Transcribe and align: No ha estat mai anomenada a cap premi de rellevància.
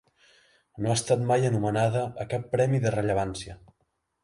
No 0.85 0.93
ha 0.93 0.95
estat 0.99 1.21
mai 1.33 1.45
anomenada 1.51 2.03
a 2.25 2.27
cap 2.33 2.49
premi 2.57 2.83
de 2.89 2.97
rellevància. 2.99 3.61